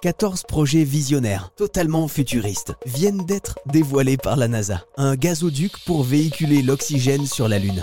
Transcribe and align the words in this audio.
14 0.00 0.44
projets 0.44 0.84
visionnaires, 0.84 1.50
totalement 1.56 2.06
futuristes, 2.06 2.74
viennent 2.86 3.24
d'être 3.26 3.58
dévoilés 3.66 4.16
par 4.16 4.36
la 4.36 4.46
NASA. 4.46 4.84
Un 4.96 5.16
gazoduc 5.16 5.72
pour 5.86 6.04
véhiculer 6.04 6.62
l'oxygène 6.62 7.26
sur 7.26 7.48
la 7.48 7.58
Lune. 7.58 7.82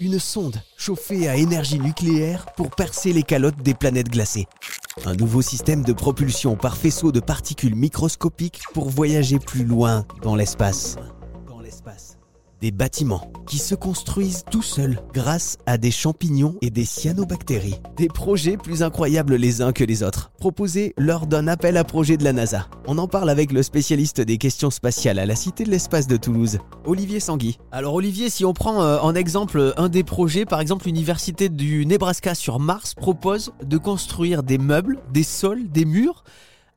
Une 0.00 0.18
sonde 0.18 0.60
chauffée 0.76 1.28
à 1.28 1.36
énergie 1.36 1.78
nucléaire 1.78 2.44
pour 2.56 2.70
percer 2.70 3.14
les 3.14 3.22
calottes 3.22 3.62
des 3.62 3.72
planètes 3.72 4.10
glacées. 4.10 4.48
Un 5.06 5.14
nouveau 5.14 5.40
système 5.40 5.82
de 5.82 5.94
propulsion 5.94 6.56
par 6.56 6.76
faisceau 6.76 7.10
de 7.10 7.20
particules 7.20 7.74
microscopiques 7.74 8.60
pour 8.74 8.90
voyager 8.90 9.38
plus 9.38 9.64
loin 9.64 10.04
dans 10.22 10.36
l'espace. 10.36 10.96
Dans 11.48 11.60
l'espace. 11.60 12.15
Des 12.62 12.70
bâtiments 12.70 13.30
qui 13.46 13.58
se 13.58 13.74
construisent 13.74 14.44
tout 14.50 14.62
seuls 14.62 14.98
grâce 15.12 15.58
à 15.66 15.76
des 15.76 15.90
champignons 15.90 16.56
et 16.62 16.70
des 16.70 16.86
cyanobactéries. 16.86 17.78
Des 17.98 18.08
projets 18.08 18.56
plus 18.56 18.82
incroyables 18.82 19.34
les 19.34 19.60
uns 19.60 19.72
que 19.72 19.84
les 19.84 20.02
autres, 20.02 20.30
proposés 20.38 20.94
lors 20.96 21.26
d'un 21.26 21.48
appel 21.48 21.76
à 21.76 21.84
projet 21.84 22.16
de 22.16 22.24
la 22.24 22.32
NASA. 22.32 22.66
On 22.86 22.96
en 22.96 23.08
parle 23.08 23.28
avec 23.28 23.52
le 23.52 23.62
spécialiste 23.62 24.22
des 24.22 24.38
questions 24.38 24.70
spatiales 24.70 25.18
à 25.18 25.26
la 25.26 25.36
Cité 25.36 25.64
de 25.64 25.70
l'Espace 25.70 26.06
de 26.06 26.16
Toulouse, 26.16 26.58
Olivier 26.86 27.20
Sangui. 27.20 27.58
Alors 27.72 27.92
Olivier, 27.92 28.30
si 28.30 28.46
on 28.46 28.54
prend 28.54 28.82
euh, 28.82 28.98
en 29.00 29.14
exemple 29.14 29.74
un 29.76 29.90
des 29.90 30.02
projets, 30.02 30.46
par 30.46 30.62
exemple 30.62 30.86
l'Université 30.86 31.50
du 31.50 31.84
Nebraska 31.84 32.34
sur 32.34 32.58
Mars 32.58 32.94
propose 32.94 33.52
de 33.62 33.76
construire 33.76 34.42
des 34.42 34.56
meubles, 34.56 35.02
des 35.12 35.24
sols, 35.24 35.68
des 35.68 35.84
murs 35.84 36.24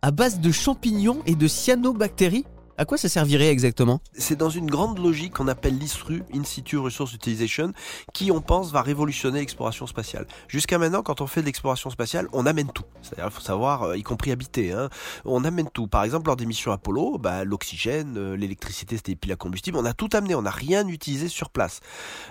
à 0.02 0.11
base 0.11 0.39
de 0.39 0.52
champignons 0.52 1.20
et 1.25 1.36
de 1.36 1.48
cyanobactéries 1.48 2.45
à 2.79 2.85
quoi 2.85 2.97
ça 2.97 3.09
servirait 3.09 3.49
exactement? 3.49 3.99
C'est 4.13 4.38
dans 4.38 4.49
une 4.49 4.67
grande 4.67 4.99
logique 4.99 5.33
qu'on 5.33 5.49
appelle 5.49 5.77
l'ISRU, 5.77 6.23
In 6.33 6.45
Situ 6.45 6.77
Resource 6.77 7.13
Utilization, 7.13 7.73
qui 8.13 8.31
on 8.31 8.39
pense 8.39 8.71
va 8.71 8.81
révolutionner 8.81 9.39
l'exploration 9.39 9.85
spatiale. 9.85 10.25
Jusqu'à 10.47 10.77
maintenant, 10.77 11.03
quand 11.03 11.19
on 11.19 11.27
fait 11.27 11.41
de 11.41 11.47
l'exploration 11.47 11.89
spatiale, 11.89 12.29
on 12.31 12.45
amène 12.45 12.71
tout. 12.71 12.85
C'est-à-dire, 13.02 13.25
il 13.25 13.31
faut 13.31 13.41
savoir, 13.41 13.83
euh, 13.83 13.97
y 13.97 14.03
compris 14.03 14.31
habiter, 14.31 14.71
hein, 14.71 14.88
on 15.25 15.43
amène 15.43 15.69
tout. 15.69 15.88
Par 15.88 16.05
exemple, 16.05 16.27
lors 16.27 16.38
des 16.38 16.45
missions 16.45 16.71
Apollo, 16.71 17.17
bah, 17.17 17.44
l'oxygène, 17.44 18.17
euh, 18.17 18.38
l'électricité, 18.38 18.95
c'était 18.95 19.11
des 19.11 19.17
piles 19.17 19.33
à 19.33 19.36
combustible, 19.36 19.77
on 19.77 19.83
a 19.83 19.93
tout 19.93 20.09
amené, 20.14 20.33
on 20.33 20.43
n'a 20.43 20.49
rien 20.49 20.88
utilisé 20.88 21.27
sur 21.27 21.49
place. 21.49 21.81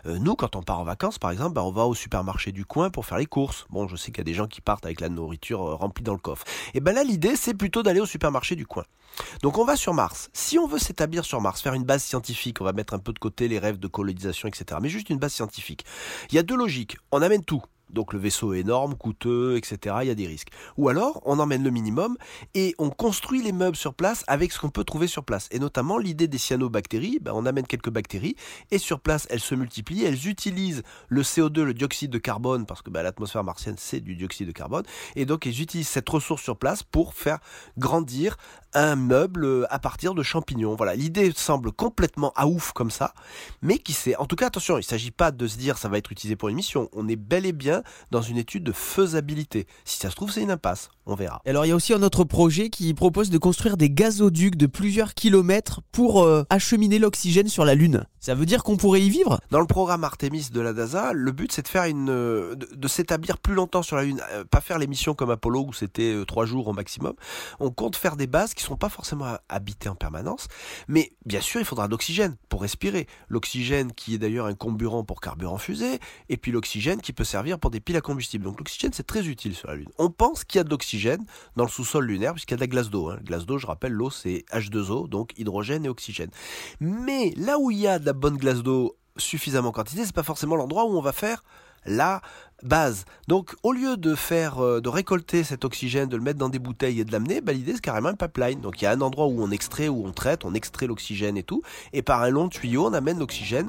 Euh, 0.07 0.19
nous, 0.19 0.35
quand 0.35 0.57
on 0.57 0.63
part 0.63 0.81
en 0.81 0.85
vacances, 0.85 1.19
par 1.19 1.31
exemple, 1.31 1.53
bah, 1.53 1.63
on 1.63 1.73
va 1.73 1.85
au 1.85 1.95
supermarché 1.95 2.53
du 2.53 2.65
coin 2.65 2.89
pour 2.89 3.05
faire 3.05 3.19
les 3.19 3.27
courses. 3.27 3.67
Bon, 3.69 3.87
je 3.87 3.97
sais 3.97 4.13
qu'il 4.13 4.19
y 4.19 4.21
a 4.23 4.25
des 4.25 4.33
gens 4.33 4.47
qui 4.47 4.63
partent 4.63 4.87
avec 4.87 5.03
la 5.03 5.11
nourriture 5.11 5.61
remplie 5.61 6.05
dans 6.05 6.15
le 6.15 6.19
coffre. 6.19 6.47
Et 6.73 6.81
ben 6.81 6.95
là, 6.95 7.05
l'idée, 7.05 7.37
c'est 7.37 7.53
plutôt 7.53 7.83
d'aller 7.83 8.01
au 8.01 8.07
supermarché 8.07 8.57
du 8.57 8.65
coin. 8.65 8.85
Donc 9.43 9.59
on 9.59 9.65
va 9.65 9.77
sur 9.77 9.95
Mars. 9.95 10.31
Si 10.41 10.57
on 10.57 10.69
veut 10.69 10.79
s'établir 10.79 11.25
sur 11.25 11.41
Mars, 11.41 11.61
faire 11.61 11.75
une 11.75 11.83
base 11.83 12.05
scientifique, 12.05 12.61
on 12.61 12.65
va 12.65 12.73
mettre 12.73 12.95
un 12.95 13.01
peu 13.01 13.13
de 13.13 13.19
côté 13.19 13.49
les 13.49 13.59
rêves 13.59 13.81
de 13.81 13.89
colonisation, 13.89 14.47
etc. 14.47 14.79
Mais 14.81 14.89
juste 14.89 15.11
une 15.11 15.19
base 15.19 15.33
scientifique. 15.33 15.85
Il 16.31 16.37
y 16.37 16.39
a 16.39 16.45
deux 16.45 16.57
logiques. 16.57 16.97
On 17.11 17.23
amène 17.23 17.45
tout. 17.45 17.61
Donc 17.91 18.13
le 18.13 18.19
vaisseau 18.19 18.55
est 18.55 18.61
énorme, 18.61 18.95
coûteux, 18.95 19.57
etc. 19.57 19.97
Il 20.03 20.09
y 20.09 20.11
a 20.11 20.15
des 20.15 20.27
risques. 20.27 20.49
Ou 20.77 20.89
alors, 20.89 21.21
on 21.25 21.39
emmène 21.39 21.63
le 21.63 21.71
minimum 21.71 22.17
et 22.55 22.75
on 22.79 22.91
construit 22.91 23.43
les 23.43 23.53
meubles 23.53 23.77
sur 23.77 23.95
place 23.95 24.25
avec 24.27 24.53
ce 24.53 24.59
qu'on 24.59 24.71
peut 24.71 24.85
trouver 24.85 25.07
sur 25.07 25.25
place. 25.25 25.49
Et 25.51 25.59
notamment 25.59 25.99
l'idée 25.99 26.29
des 26.29 26.39
cyanobactéries, 26.39 27.19
ben, 27.21 27.33
on 27.35 27.47
amène 27.47 27.67
quelques 27.67 27.91
bactéries 27.91 28.37
et 28.71 28.79
sur 28.79 29.01
place 29.01 29.27
elles 29.31 29.41
se 29.41 29.55
multiplient, 29.55 30.05
elles 30.05 30.29
utilisent 30.29 30.83
le 31.09 31.23
CO2, 31.23 31.63
le 31.63 31.75
dioxyde 31.75 32.11
de 32.11 32.19
carbone, 32.19 32.67
parce 32.67 32.83
que 32.83 32.91
ben, 32.91 33.03
l'atmosphère 33.03 33.45
martienne 33.45 33.77
c'est 33.79 34.01
du 34.01 34.17
dioxyde 34.17 34.47
de 34.47 34.53
carbone, 34.53 34.85
et 35.17 35.27
donc 35.27 35.47
elles 35.47 35.61
utilisent 35.61 35.89
cette 35.89 36.09
ressource 36.09 36.43
sur 36.43 36.57
place 36.57 36.83
pour 36.83 37.15
faire 37.15 37.39
grandir 37.77 38.37
un 38.75 38.97
meuble 38.97 39.45
euh, 39.45 39.65
à 39.71 39.79
partir 39.79 40.15
de 40.15 40.23
champignons. 40.23 40.75
Voilà, 40.75 40.95
l'idée 40.95 41.33
semble 41.35 41.73
complètement 41.73 42.33
à 42.37 42.47
ouf 42.47 42.73
comme 42.73 42.91
ça, 42.91 43.15
mais 43.63 43.79
qui 43.79 43.93
sait. 43.93 44.17
En 44.17 44.27
tout 44.27 44.37
cas, 44.37 44.47
attention, 44.47 44.77
il 44.77 44.81
ne 44.81 44.85
s'agit 44.85 45.11
pas 45.11 45.31
de 45.31 45.47
se 45.47 45.57
dire 45.57 45.79
ça 45.79 45.89
va 45.89 45.99
être 45.99 46.13
utilisé 46.13 46.37
pour 46.37 46.49
une 46.49 46.57
mission. 46.57 46.89
On 46.93 47.09
est 47.09 47.17
bel 47.17 47.47
et 47.47 47.53
bien 47.53 47.78
dans 48.11 48.23
une 48.23 48.37
étude 48.37 48.65
de 48.65 48.73
faisabilité. 48.73 49.67
Si 49.85 49.99
ça 49.99 50.11
se 50.11 50.17
trouve, 50.17 50.31
c'est 50.33 50.43
une 50.43 50.51
impasse. 50.51 50.91
On 51.07 51.15
verra. 51.15 51.41
Alors, 51.47 51.65
il 51.65 51.69
y 51.69 51.73
a 51.73 51.77
aussi 51.77 51.95
un 51.95 52.03
autre 52.03 52.25
projet 52.25 52.69
qui 52.69 52.93
propose 52.95 53.31
de 53.31 53.39
construire 53.39 53.77
des 53.77 53.91
gazoducs 53.91 54.57
de 54.57 54.67
plusieurs 54.67 55.15
kilomètres 55.15 55.81
pour 55.93 56.23
euh, 56.23 56.45
acheminer 56.51 56.99
l'oxygène 56.99 57.49
sur 57.49 57.65
la 57.65 57.75
Lune. 57.75 58.05
Ça 58.21 58.35
veut 58.35 58.47
dire 58.47 58.65
qu'on 58.65 58.77
pourrait 58.77 59.03
y 59.03 59.11
vivre? 59.11 59.39
Dans 59.51 59.61
le 59.61 59.67
programme 59.67 60.03
Artemis 60.03 60.49
de 60.53 60.61
la 60.61 60.73
NASA, 60.73 61.13
le 61.13 61.31
but 61.31 61.53
c'est 61.53 61.63
de 61.63 61.69
faire 61.69 61.85
une, 61.85 62.11
euh, 62.11 62.55
de, 62.55 62.89
s'établir 62.89 63.39
plus 63.39 63.55
longtemps 63.55 63.83
sur 63.83 63.97
la 63.97 64.05
Lune, 64.05 64.21
euh, 64.33 64.45
pas 64.45 64.61
faire 64.61 64.79
les 64.79 64.89
missions 64.89 65.15
comme 65.15 65.31
Apollo 65.31 65.67
où 65.69 65.73
c'était 65.73 66.17
trois 66.27 66.45
jours 66.45 66.67
au 66.67 66.73
maximum. 66.73 67.15
On 67.61 67.71
compte 67.71 67.95
faire 67.95 68.17
des 68.17 68.27
bases 68.27 68.55
qui 68.55 68.65
sont 68.65 68.77
pas 68.77 68.89
forcément 68.89 69.37
habitées 69.49 69.89
en 69.89 69.95
permanence, 69.95 70.49
mais 70.89 71.13
bien 71.27 71.41
sûr 71.41 71.61
il 71.61 71.65
faudra 71.65 71.87
de 71.87 71.93
l'oxygène 71.93 72.37
pour 72.49 72.63
respirer. 72.63 73.07
L'oxygène 73.29 73.93
qui 73.93 74.15
est 74.15 74.19
d'ailleurs 74.19 74.47
un 74.47 74.55
comburant 74.55 75.05
pour 75.05 75.21
carburant 75.21 75.59
fusée, 75.59 76.01
et 76.29 76.37
puis 76.37 76.51
l'oxygène 76.51 77.01
qui 77.01 77.13
peut 77.13 77.25
servir 77.25 77.59
pour 77.59 77.71
des 77.71 77.81
piles 77.81 77.97
à 77.97 78.01
combustible. 78.01 78.45
Donc 78.45 78.59
l'oxygène 78.59 78.93
c'est 78.93 79.07
très 79.07 79.29
utile 79.29 79.55
sur 79.55 79.69
la 79.69 79.77
Lune. 79.77 79.89
On 79.99 80.11
pense 80.11 80.43
qu'il 80.43 80.59
y 80.59 80.61
a 80.61 80.65
de 80.65 80.71
l'oxygène 80.71 81.25
dans 81.57 81.65
le 81.65 81.71
sous-sol 81.71 82.05
lunaire 82.05 82.33
puisqu'il 82.33 82.53
y 82.53 82.55
a 82.55 82.57
de 82.57 82.63
la 82.63 82.67
glace 82.67 82.91
d'eau. 82.91 83.11
Hein. 83.11 83.19
Glace 83.23 83.47
d'eau, 83.47 83.59
je 83.59 83.67
rappelle, 83.67 83.93
l'eau 83.93 84.11
c'est 84.11 84.45
H2O, 84.53 85.09
donc 85.09 85.33
hydrogène 85.39 85.85
et 85.85 85.89
oxygène. 85.89 86.31
Mais 86.81 87.33
là 87.37 87.59
où 87.59 87.71
il 87.71 87.79
y 87.79 87.87
a 87.87 88.01
de 88.01 88.08
la 88.09 88.15
bonne 88.15 88.39
glace 88.39 88.63
d'eau 88.63 88.97
suffisamment 89.19 89.71
quantité, 89.71 90.07
c'est 90.07 90.15
pas 90.15 90.23
forcément 90.23 90.57
l'endroit 90.57 90.87
où 90.87 90.97
on 90.97 91.03
va 91.03 91.13
faire 91.13 91.45
la 91.85 92.23
base. 92.63 93.05
Donc 93.29 93.55
au 93.63 93.73
lieu 93.73 93.99
de 93.99 94.15
faire 94.15 94.65
euh, 94.65 94.81
de 94.81 94.89
récolter 94.89 95.45
cet 95.45 95.67
oxygène, 95.67 96.09
de 96.09 96.17
le 96.17 96.23
mettre 96.23 96.39
dans 96.39 96.49
des 96.49 96.59
bouteilles 96.59 97.01
et 97.01 97.05
de 97.05 97.13
l'amener, 97.13 97.43
bah, 97.43 97.53
l'idée 97.53 97.75
c'est 97.75 97.83
carrément 97.83 98.09
un 98.09 98.15
pipeline. 98.15 98.61
Donc 98.61 98.81
il 98.81 98.85
y 98.85 98.87
a 98.87 98.93
un 98.93 99.01
endroit 99.03 99.27
où 99.27 99.43
on 99.43 99.51
extrait, 99.51 99.89
où 99.89 100.07
on 100.07 100.13
traite, 100.13 100.47
on 100.47 100.55
extrait 100.55 100.87
l'oxygène 100.87 101.37
et 101.37 101.43
tout, 101.43 101.63
et 101.93 102.01
par 102.01 102.23
un 102.23 102.31
long 102.31 102.49
tuyau 102.49 102.87
on 102.87 102.95
amène 102.95 103.19
l'oxygène 103.19 103.69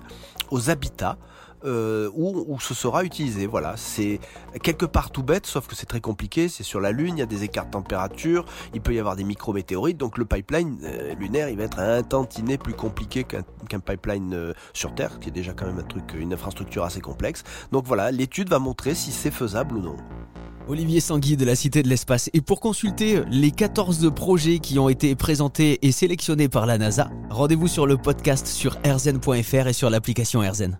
aux 0.51 0.69
habitats 0.69 1.17
euh, 1.65 2.09
où, 2.13 2.59
ce 2.59 2.73
sera 2.73 3.03
utilisé. 3.03 3.47
Voilà, 3.47 3.75
c'est 3.77 4.19
quelque 4.61 4.85
part 4.85 5.11
tout 5.11 5.23
bête, 5.23 5.45
sauf 5.45 5.67
que 5.67 5.75
c'est 5.75 5.85
très 5.85 6.01
compliqué. 6.01 6.49
C'est 6.49 6.63
sur 6.63 6.79
la 6.79 6.91
Lune, 6.91 7.17
il 7.17 7.19
y 7.19 7.23
a 7.23 7.25
des 7.25 7.43
écarts 7.43 7.65
de 7.65 7.71
température, 7.71 8.45
il 8.73 8.81
peut 8.81 8.93
y 8.93 8.99
avoir 8.99 9.15
des 9.15 9.23
micrométéorites, 9.23 9.97
donc 9.97 10.17
le 10.17 10.25
pipeline 10.25 10.79
euh, 10.83 11.13
lunaire, 11.15 11.49
il 11.49 11.57
va 11.57 11.63
être 11.63 11.79
un 11.79 12.03
tantinet 12.03 12.57
plus 12.57 12.73
compliqué 12.73 13.23
qu'un 13.23 13.79
pipeline 13.79 14.33
euh, 14.33 14.53
sur 14.73 14.93
Terre, 14.95 15.19
qui 15.19 15.29
est 15.29 15.33
déjà 15.33 15.53
quand 15.53 15.65
même 15.65 15.79
un 15.79 15.83
truc, 15.83 16.13
une 16.17 16.33
infrastructure 16.33 16.83
assez 16.83 17.01
complexe. 17.01 17.43
Donc 17.71 17.85
voilà, 17.85 18.11
l'étude 18.11 18.49
va 18.49 18.59
montrer 18.59 18.95
si 18.95 19.11
c'est 19.11 19.31
faisable 19.31 19.77
ou 19.77 19.81
non. 19.81 19.97
Olivier 20.69 20.99
Sangui 20.99 21.35
de 21.35 21.45
la 21.45 21.55
Cité 21.55 21.81
de 21.81 21.87
l'Espace. 21.87 22.29
Et 22.33 22.41
pour 22.41 22.59
consulter 22.59 23.23
les 23.31 23.49
14 23.49 24.13
projets 24.13 24.59
qui 24.59 24.77
ont 24.77 24.87
été 24.87 25.15
présentés 25.15 25.79
et 25.81 25.91
sélectionnés 25.91 26.47
par 26.47 26.67
la 26.67 26.77
NASA, 26.77 27.09
rendez-vous 27.31 27.67
sur 27.67 27.87
le 27.87 27.97
podcast 27.97 28.45
sur 28.45 28.77
rzn.fr 28.85 29.67
et 29.67 29.73
sur 29.73 29.89
l'application 29.89 30.41
RZN. 30.41 30.79